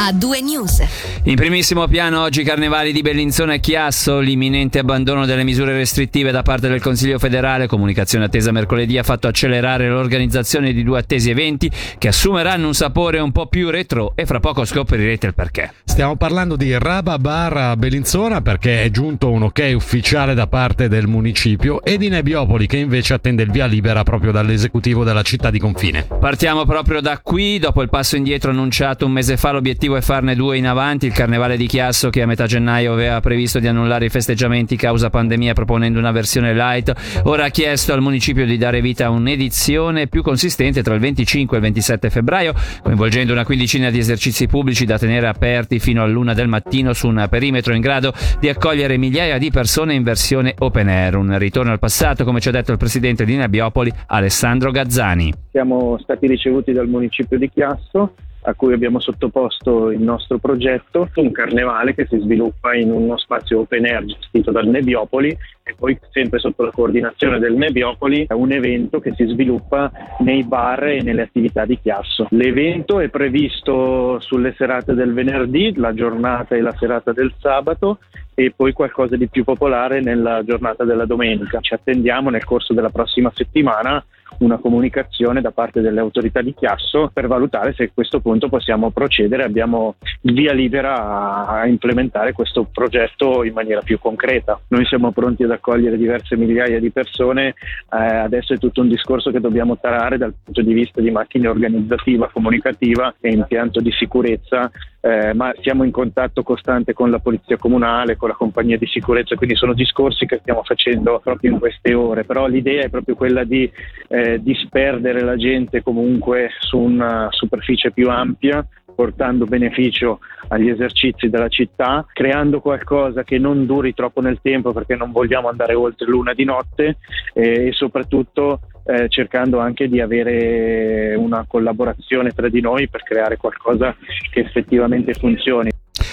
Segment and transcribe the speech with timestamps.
[0.00, 0.80] a due news.
[1.24, 6.42] In primissimo piano oggi carnevali di Bellinzona e Chiasso, l'imminente abbandono delle misure restrittive da
[6.42, 11.68] parte del Consiglio federale, comunicazione attesa mercoledì ha fatto accelerare l'organizzazione di due attesi eventi
[11.98, 15.72] che assumeranno un sapore un po' più retro e fra poco scoprirete il perché.
[15.82, 20.86] Stiamo parlando di Raba Bar a Bellinzona perché è giunto un ok ufficiale da parte
[20.86, 25.50] del municipio e di Nebbiopoli che invece attende il via libera proprio dall'esecutivo della città
[25.50, 26.06] di confine.
[26.20, 30.34] Partiamo proprio da qui, dopo il passo indietro annunciato un mese fa l'obiettivo è farne
[30.34, 34.06] due in avanti, il carnevale di Chiasso che a metà gennaio aveva previsto di annullare
[34.06, 38.80] i festeggiamenti causa pandemia proponendo una versione light, ora ha chiesto al municipio di dare
[38.80, 43.90] vita a un'edizione più consistente tra il 25 e il 27 febbraio, coinvolgendo una quindicina
[43.90, 48.12] di esercizi pubblici da tenere aperti fino all'una del mattino su un perimetro in grado
[48.40, 52.48] di accogliere migliaia di persone in versione open air, un ritorno al passato come ci
[52.48, 55.32] ha detto il presidente di Nebbiopoli Alessandro Gazzani.
[55.50, 61.32] Siamo stati ricevuti dal municipio di Chiasso a cui abbiamo sottoposto il nostro progetto, un
[61.32, 65.36] carnevale che si sviluppa in uno spazio open air gestito dal Nebbiopoli
[65.68, 70.42] e poi sempre sotto la coordinazione del Nebbiopoli è un evento che si sviluppa nei
[70.42, 72.26] bar e nelle attività di Chiasso.
[72.30, 77.98] L'evento è previsto sulle serate del venerdì, la giornata e la serata del sabato
[78.34, 81.60] e poi qualcosa di più popolare nella giornata della domenica.
[81.60, 84.02] Ci attendiamo nel corso della prossima settimana
[84.38, 88.90] una comunicazione da parte delle autorità di Chiasso per valutare se a questo punto possiamo
[88.90, 94.60] procedere, abbiamo via libera a implementare questo progetto in maniera più concreta.
[94.68, 97.54] Noi siamo pronti ad accogliere diverse migliaia di persone, eh,
[97.96, 102.30] adesso è tutto un discorso che dobbiamo tarare dal punto di vista di macchina organizzativa,
[102.32, 104.70] comunicativa e impianto di sicurezza
[105.00, 109.36] eh, ma siamo in contatto costante con la polizia comunale, con la compagnia di sicurezza,
[109.36, 113.44] quindi sono discorsi che stiamo facendo proprio in queste ore, però l'idea è proprio quella
[113.44, 113.70] di
[114.08, 118.66] eh, disperdere la gente comunque su una superficie più ampia
[118.98, 120.18] portando beneficio
[120.48, 125.48] agli esercizi della città, creando qualcosa che non duri troppo nel tempo perché non vogliamo
[125.48, 126.96] andare oltre l'una di notte
[127.32, 133.36] eh, e soprattutto eh, cercando anche di avere una collaborazione tra di noi per creare
[133.36, 133.94] qualcosa
[134.32, 135.70] che effettivamente funzioni.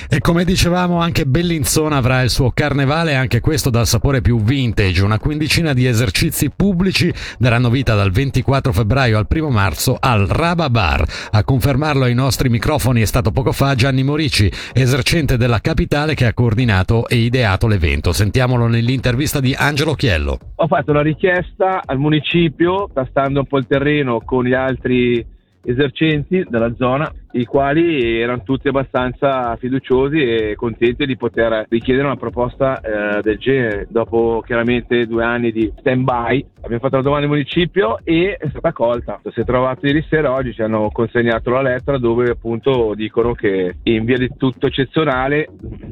[0.07, 5.03] E come dicevamo anche Bellinzona avrà il suo carnevale, anche questo dal sapore più vintage.
[5.03, 10.69] Una quindicina di esercizi pubblici daranno vita dal 24 febbraio al 1 marzo al Raba
[10.69, 11.05] Bar.
[11.31, 16.25] A confermarlo ai nostri microfoni è stato poco fa Gianni Morici, esercente della capitale che
[16.25, 18.11] ha coordinato e ideato l'evento.
[18.11, 20.37] Sentiamolo nell'intervista di Angelo Chiello.
[20.55, 25.33] Ho fatto la richiesta al municipio, tastando un po' il terreno con gli altri
[25.65, 32.15] esercenti della zona i quali erano tutti abbastanza fiduciosi e contenti di poter richiedere una
[32.15, 33.87] proposta eh, del genere.
[33.89, 38.49] Dopo chiaramente due anni di stand by abbiamo fatto la domanda al municipio e è
[38.49, 39.19] stata accolta.
[39.33, 43.75] Si è trovato ieri sera, oggi ci hanno consegnato la lettera dove appunto dicono che
[43.83, 45.49] in via di tutto eccezionale,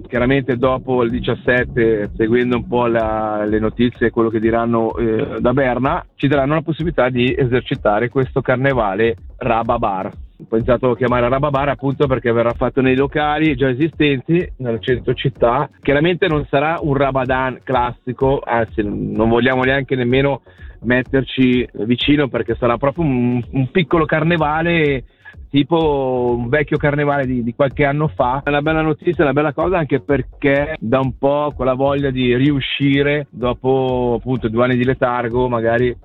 [0.08, 5.40] chiaramente dopo il 17, seguendo un po' la, le notizie e quello che diranno eh,
[5.40, 10.12] da Berna, ci daranno la possibilità di esercitare questo carnevale Raba Bar
[10.44, 15.70] ho pensato chiamare Rababar appunto perché verrà fatto nei locali già esistenti nel centro città.
[15.82, 20.42] Chiaramente non sarà un Rabadan classico, anzi non vogliamo neanche nemmeno
[20.82, 25.06] metterci vicino perché sarà proprio un, un piccolo carnevale
[25.50, 28.42] tipo un vecchio carnevale di, di, qualche anno fa.
[28.44, 32.36] È una bella notizia, una bella cosa anche perché da un po' quella voglia di
[32.36, 35.96] riuscire dopo appunto due anni di letargo magari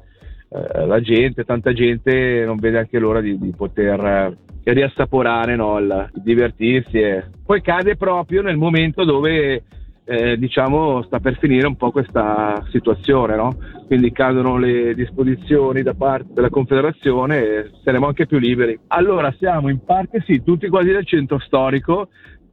[0.50, 4.04] eh, la gente, tanta gente non vede anche l'ora di, di poter
[4.62, 6.98] eh, riassaporare no, il, divertirsi.
[6.98, 7.24] E...
[7.44, 9.62] Poi cade proprio nel momento dove
[10.04, 13.56] eh, diciamo sta per finire un po' questa situazione, no?
[13.86, 18.78] quindi cadono le disposizioni da parte della Confederazione e saremo anche più liberi.
[18.88, 22.08] Allora siamo in parte sì, tutti quasi del centro storico,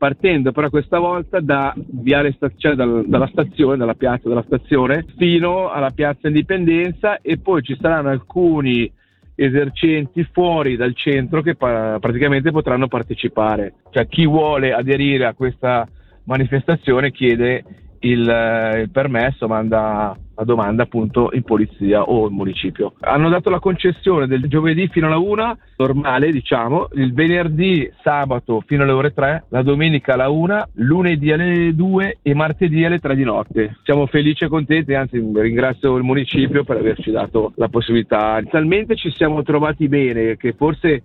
[0.06, 5.72] partendo però questa volta da Viale cioè dal, dalla stazione, dalla piazza della stazione, fino
[5.72, 8.92] alla piazza Indipendenza e poi ci saranno alcuni
[9.34, 13.74] esercenti fuori dal centro che pa- praticamente potranno partecipare.
[13.90, 15.88] Cioè chi vuole aderire a questa
[16.26, 17.64] manifestazione chiede
[18.06, 22.94] il, eh, il permesso, manda la domanda appunto in polizia o in municipio.
[23.00, 28.84] Hanno dato la concessione del giovedì fino alla 1, normale diciamo, il venerdì, sabato fino
[28.84, 33.24] alle ore 3, la domenica alla 1, lunedì alle 2 e martedì alle 3 di
[33.24, 33.78] notte.
[33.84, 38.42] Siamo felici e contenti, anzi ringrazio il municipio per averci dato la possibilità.
[38.50, 41.02] Talmente ci siamo trovati bene che forse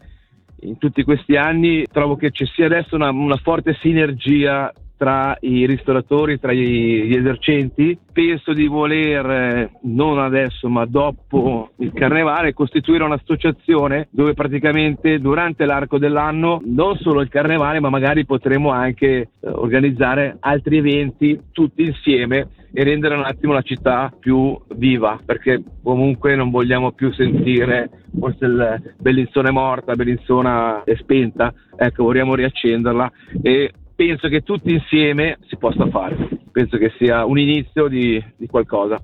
[0.63, 4.71] in tutti questi anni trovo che ci sia adesso una, una forte sinergia
[5.01, 7.99] tra i ristoratori, tra gli esercenti.
[8.13, 15.65] Penso di voler, eh, non adesso ma dopo il carnevale, costituire un'associazione dove praticamente durante
[15.65, 21.83] l'arco dell'anno non solo il carnevale ma magari potremo anche eh, organizzare altri eventi tutti
[21.83, 27.89] insieme e rendere un attimo la città più viva perché comunque non vogliamo più sentire
[28.19, 33.11] forse il Bellinzona è morta, Bellinzona è spenta, ecco vogliamo riaccenderla
[33.41, 33.73] e
[34.07, 36.17] penso che tutti insieme si possa fare,
[36.51, 38.99] penso che sia un inizio di, di qualcosa.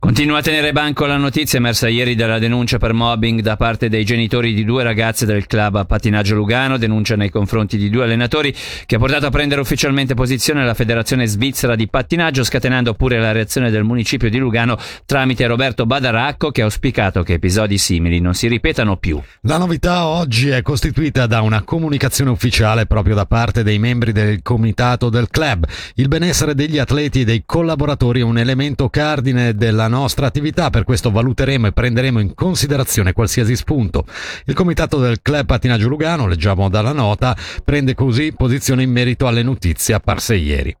[0.00, 4.02] Continua a tenere banco la notizia emersa ieri della denuncia per mobbing da parte dei
[4.02, 8.52] genitori di due ragazze del club a Patinaggio Lugano, denuncia nei confronti di due allenatori
[8.86, 13.32] che ha portato a prendere ufficialmente posizione la Federazione Svizzera di Pattinaggio, scatenando pure la
[13.32, 18.32] reazione del municipio di Lugano tramite Roberto Badaracco che ha auspicato che episodi simili non
[18.32, 19.20] si ripetano più.
[19.42, 24.40] La novità oggi è costituita da una comunicazione ufficiale proprio da parte dei membri del
[24.40, 25.66] comitato del club.
[25.96, 30.84] Il benessere degli atleti e dei collaboratori è un elemento cardine della nostra attività, per
[30.84, 34.06] questo valuteremo e prenderemo in considerazione qualsiasi spunto.
[34.46, 39.42] Il comitato del Club Patinaggio Lugano, leggiamo dalla nota, prende così posizione in merito alle
[39.42, 40.74] notizie apparse ieri.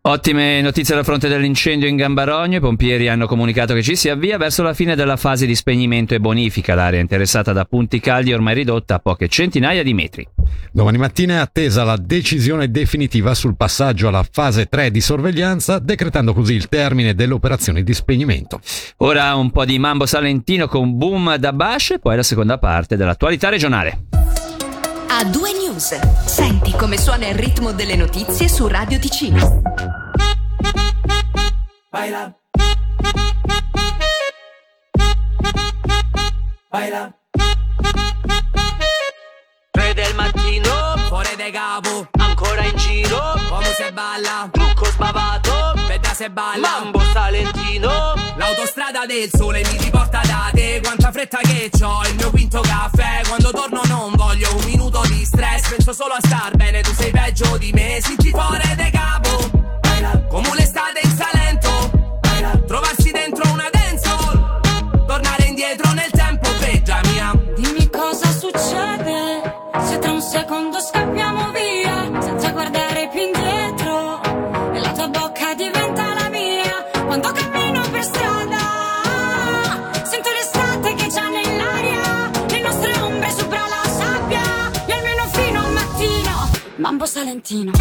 [0.00, 2.58] Ottime notizie dal fronte dell'incendio in Gambarogno.
[2.58, 6.14] I pompieri hanno comunicato che ci si avvia verso la fine della fase di spegnimento
[6.14, 6.74] e bonifica.
[6.74, 10.26] L'area interessata da punti caldi è ormai ridotta a poche centinaia di metri.
[10.72, 16.32] Domani mattina è attesa la decisione definitiva sul passaggio alla fase 3 di sorveglianza, decretando
[16.32, 18.60] così il termine delle operazioni di spegnimento.
[18.98, 22.96] Ora un po' di mambo salentino con boom da Bash e poi la seconda parte
[22.96, 24.07] dell'attualità regionale.
[25.10, 25.98] A due news.
[26.26, 29.62] Senti come suona il ritmo delle notizie su Radio Ticino.
[31.90, 32.32] Baila.
[36.70, 37.12] Baila.
[39.70, 46.12] 3 del mattino, fuori de capo, ancora in giro, come se balla, trucco sbavato, vedrà
[46.14, 52.02] se balla, mambo salentino, l'autostrada del sole mi riporta da te, quanta fretta che ho,
[52.08, 52.97] il mio quinto caffè,
[55.88, 58.87] penso solo a star bene, tu sei peggio di me, senti fuori de
[87.18, 87.72] salentino.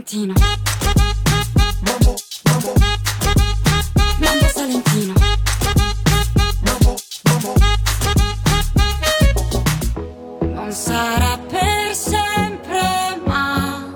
[0.00, 0.34] Mambo salentino
[4.18, 5.14] mambo salentino
[10.40, 13.88] Non sarà per sempre, ma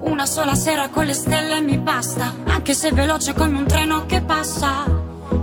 [0.00, 4.22] una sola sera con le stelle mi basta, anche se veloce come un treno che
[4.22, 4.84] passa.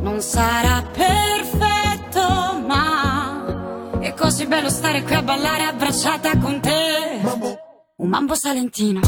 [0.02, 7.20] Non sarà perfetto, ma è così bello stare qui a ballare abbracciata con te.
[7.98, 9.02] Un mambo salentino.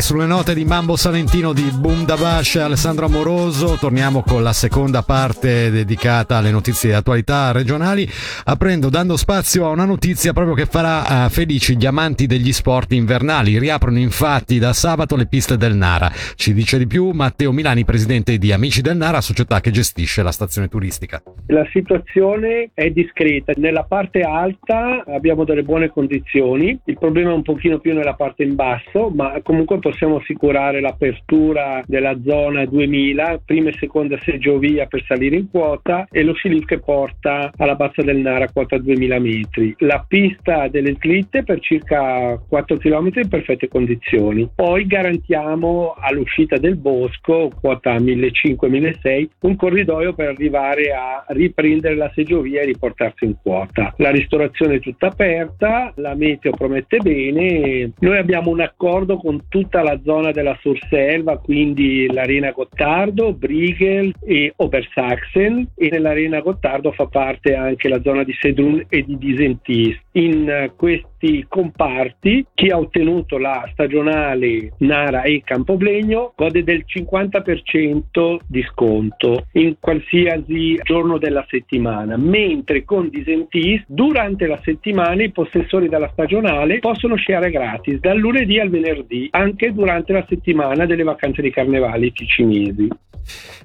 [0.00, 4.52] Sulle note di Mambo Salentino di Boom da Bash e Alessandro Amoroso torniamo con la
[4.52, 8.08] seconda parte dedicata alle notizie di attualità regionali,
[8.46, 12.92] aprendo, dando spazio a una notizia proprio che farà eh, felici gli amanti degli sport
[12.92, 13.58] invernali.
[13.58, 16.10] Riaprono infatti da sabato le piste del Nara.
[16.34, 20.32] Ci dice di più Matteo Milani, presidente di Amici del Nara, società che gestisce la
[20.32, 21.22] stazione turistica.
[21.48, 27.42] La situazione è discreta, nella parte alta abbiamo delle buone condizioni, il problema è un
[27.42, 33.70] pochino più nella parte in basso, ma comunque possiamo assicurare l'apertura della zona 2000, prima
[33.70, 38.18] e seconda seggiovia per salire in quota e lo scilift che porta alla Bassa del
[38.18, 39.74] Nara a quota 2000 metri.
[39.78, 44.48] La pista delle slitte per circa 4 km in perfette condizioni.
[44.54, 52.62] Poi garantiamo all'uscita del bosco, quota 1500-1600, un corridoio per arrivare a riprendere la seggiovia
[52.62, 53.94] e riportarsi in quota.
[53.96, 57.92] La ristorazione è tutta aperta, la meteo promette bene.
[57.98, 64.52] Noi abbiamo un accordo con tutta la zona della Surselva, quindi l'Arena Gottardo, Briegel e
[64.56, 69.98] Obersachsen e nell'Arena Gottardo fa parte anche la zona di Sedrun e di Disentis.
[70.12, 71.08] In questi
[71.48, 79.76] comparti chi ha ottenuto la stagionale Nara e Campoblegno gode del 50% di sconto in
[79.78, 87.16] qualsiasi giorno della settimana, mentre con Disentis durante la settimana i possessori della stagionale possono
[87.16, 92.88] sciare gratis dal lunedì al venerdì, anche durante la settimana delle vacanze di carnevale ticinesi.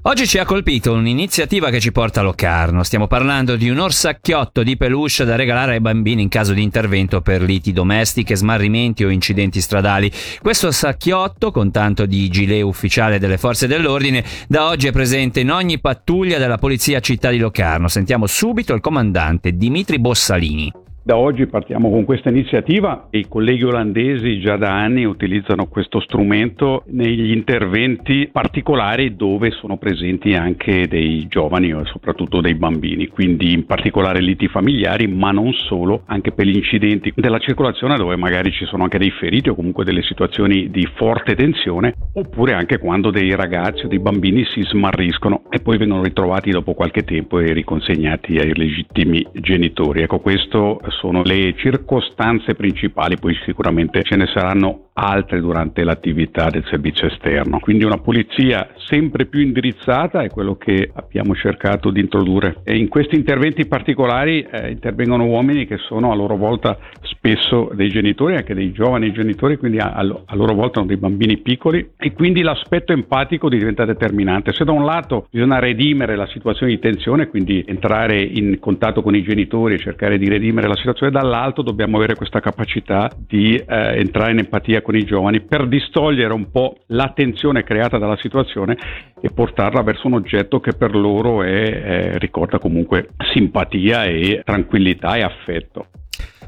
[0.03, 2.83] Oggi ci ha colpito un'iniziativa che ci porta a Locarno.
[2.83, 7.21] Stiamo parlando di un orsacchiotto di peluche da regalare ai bambini in caso di intervento
[7.21, 10.11] per liti domestiche, smarrimenti o incidenti stradali.
[10.41, 15.51] Questo sacchiotto, con tanto di gilet ufficiale delle forze dell'ordine, da oggi è presente in
[15.51, 17.87] ogni pattuglia della Polizia Città di Locarno.
[17.87, 20.84] Sentiamo subito il comandante Dimitri Bossalini.
[21.05, 25.99] Da oggi partiamo con questa iniziativa e i colleghi olandesi già da anni utilizzano questo
[25.99, 33.53] strumento negli interventi particolari dove sono presenti anche dei giovani e soprattutto dei bambini, quindi
[33.53, 38.51] in particolare liti familiari, ma non solo, anche per gli incidenti della circolazione dove magari
[38.51, 43.11] ci sono anche dei feriti o comunque delle situazioni di forte tensione, oppure anche quando
[43.11, 47.53] dei ragazzi o dei bambini si smarriscono e poi vengono ritrovati dopo qualche tempo e
[47.53, 50.01] riconsegnati ai legittimi genitori.
[50.01, 56.63] Ecco, questo sono le circostanze principali, poi sicuramente ce ne saranno altre durante l'attività del
[56.69, 57.59] servizio esterno.
[57.59, 62.61] Quindi una polizia sempre più indirizzata è quello che abbiamo cercato di introdurre.
[62.63, 67.89] E in questi interventi particolari eh, intervengono uomini che sono a loro volta spesso dei
[67.89, 72.13] genitori, anche dei giovani genitori, quindi a, a loro volta sono dei bambini piccoli e
[72.13, 74.53] quindi l'aspetto empatico diventa determinante.
[74.53, 79.15] Se da un lato bisogna redimere la situazione di tensione, quindi entrare in contatto con
[79.15, 83.99] i genitori e cercare di redimere la situazione, dall'altro dobbiamo avere questa capacità di eh,
[83.99, 88.77] entrare in empatia con i giovani per distogliere un po' l'attenzione creata dalla situazione
[89.21, 95.15] e portarla verso un oggetto che per loro è, è, ricorda comunque simpatia e tranquillità
[95.15, 95.87] e affetto.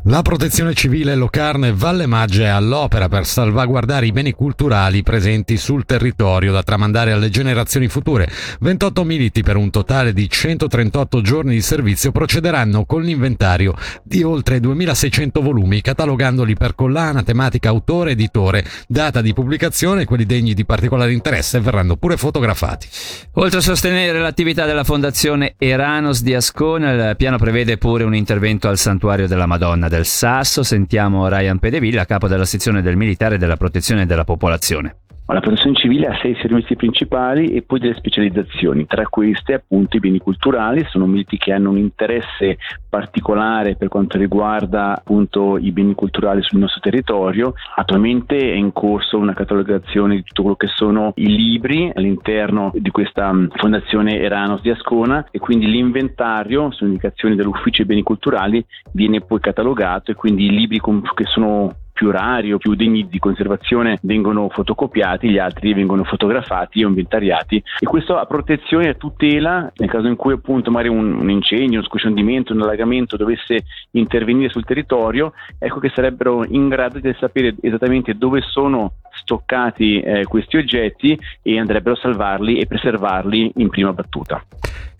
[0.10, 5.58] La protezione civile Locarno e Valle Maggia è all'opera per salvaguardare i beni culturali presenti
[5.58, 8.32] sul territorio da tramandare alle generazioni future.
[8.62, 14.62] 28 militi per un totale di 138 giorni di servizio procederanno con l'inventario di oltre
[14.62, 20.64] 2600 volumi, catalogandoli per collana, tematica, autore, editore, data di pubblicazione e quelli degni di
[20.64, 22.88] particolare interesse verranno pure fotografati.
[23.34, 28.70] Oltre a sostenere l'attività della Fondazione Eranos di Ascona, il piano prevede pure un intervento
[28.70, 33.58] al Santuario della Madonna del Sasso sentiamo Ryan Pedevilla, capo della sezione del militare della
[33.58, 34.96] protezione della popolazione.
[35.30, 40.00] La protezione civile ha sei servizi principali e poi delle specializzazioni, tra queste appunto i
[40.00, 42.58] beni culturali, sono militi che hanno un interesse
[42.88, 47.54] particolare per quanto riguarda appunto i beni culturali sul nostro territorio.
[47.76, 52.90] Attualmente è in corso una catalogazione di tutto quello che sono i libri all'interno di
[52.90, 58.66] questa mm, fondazione Eranos di Ascona e quindi l'inventario, su indicazioni dell'ufficio dei beni culturali,
[58.94, 63.18] viene poi catalogato e quindi i libri che sono più rari o più degni di
[63.18, 68.94] conservazione vengono fotocopiati, gli altri vengono fotografati o inventariati e questo a protezione e a
[68.94, 73.66] tutela nel caso in cui appunto magari un, un incendio, uno scosciondimento, un allagamento dovesse
[73.92, 80.26] intervenire sul territorio, ecco che sarebbero in grado di sapere esattamente dove sono stoccati eh,
[80.26, 84.44] questi oggetti e andrebbero a salvarli e preservarli in prima battuta.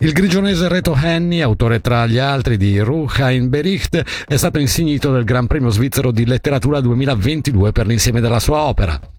[0.00, 5.24] Il grigionese Reto Henny, autore tra gli altri di Ruhein Bericht, è stato insignito del
[5.24, 9.17] Gran Premio svizzero di letteratura 2022 per l'insieme della sua opera.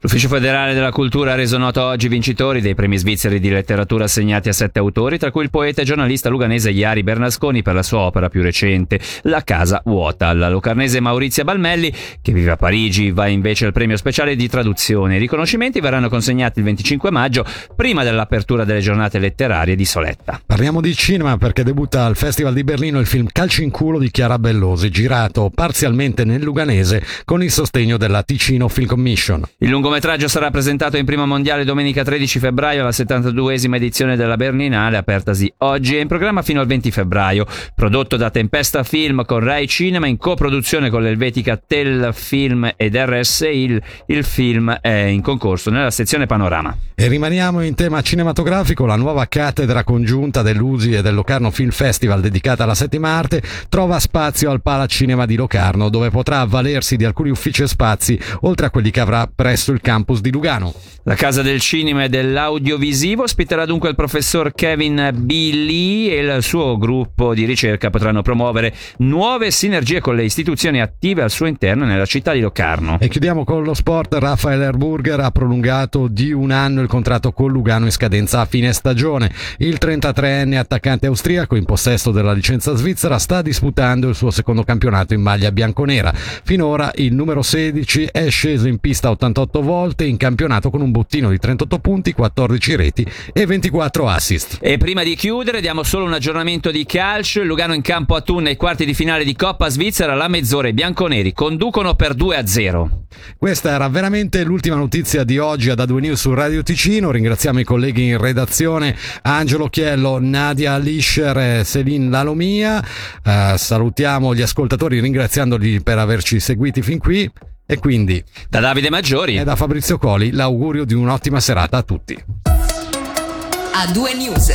[0.00, 4.04] L'Ufficio federale della cultura ha reso noto oggi i vincitori dei premi svizzeri di letteratura
[4.04, 7.82] assegnati a sette autori, tra cui il poeta e giornalista luganese Iari Bernasconi per la
[7.82, 10.32] sua opera più recente, La casa vuota.
[10.32, 15.16] La locarnese Maurizia Balmelli, che vive a Parigi, va invece al premio speciale di traduzione.
[15.16, 17.44] I riconoscimenti verranno consegnati il 25 maggio,
[17.74, 20.40] prima dell'apertura delle giornate letterarie di Soletta.
[20.44, 24.10] Parliamo di cinema perché debutta al Festival di Berlino il film Calci in culo di
[24.10, 29.43] Chiara Bellosi, girato parzialmente nel luganese con il sostegno della Ticino Film Commission.
[29.58, 34.96] Il lungometraggio sarà presentato in prima mondiale domenica 13 febbraio alla 72esima edizione della Berninale,
[34.96, 37.46] apertasi oggi e in programma fino al 20 febbraio.
[37.74, 43.80] Prodotto da Tempesta Film con Rai Cinema in coproduzione con l'Elvetica Tel Film ed RSI,
[44.06, 46.76] il film è in concorso nella sezione Panorama.
[46.94, 52.20] E rimaniamo in tema cinematografico, la nuova cattedra congiunta dell'USI e del Locarno Film Festival
[52.20, 57.30] dedicata alla settima arte trova spazio al Palacinema di Locarno, dove potrà avvalersi di alcuni
[57.30, 60.72] uffici e spazi, oltre a quelli che avrà presso il campus di Lugano.
[61.06, 65.50] La Casa del Cinema e dell'Audiovisivo ospiterà dunque il professor Kevin B.
[65.52, 71.22] Lee e il suo gruppo di ricerca potranno promuovere nuove sinergie con le istituzioni attive
[71.22, 72.98] al suo interno nella città di Locarno.
[73.00, 74.14] E chiudiamo con lo sport.
[74.14, 78.72] Rafael Erburger ha prolungato di un anno il contratto con Lugano in scadenza a fine
[78.72, 79.30] stagione.
[79.58, 85.12] Il 33enne attaccante austriaco in possesso della licenza svizzera sta disputando il suo secondo campionato
[85.12, 86.12] in maglia bianconera.
[86.14, 91.30] Finora il numero 16 è sceso in pista 88 volte in campionato con un bottino
[91.30, 94.58] di 38 punti, 14 reti e 24 assist.
[94.60, 97.40] E prima di chiudere diamo solo un aggiornamento di calcio.
[97.40, 100.14] Il Lugano in campo a Thun nei quarti di finale di Coppa Svizzera.
[100.14, 103.06] La mezz'ora i bianconeri conducono per 2 a 0.
[103.38, 107.10] Questa era veramente l'ultima notizia di oggi ad A2 News su Radio Ticino.
[107.10, 112.84] Ringraziamo i colleghi in redazione Angelo Chiello, Nadia Lischer e Selin Lalomia.
[113.24, 117.30] Eh, salutiamo gli ascoltatori ringraziandoli per averci seguiti fin qui.
[117.66, 119.38] E quindi Da Davide Maggiori.
[119.38, 122.22] e da Fabrizio Coli l'augurio di un'ottima serata a tutti.
[122.44, 124.52] A due news.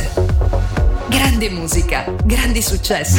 [1.08, 3.08] Grande musica, grandi successi.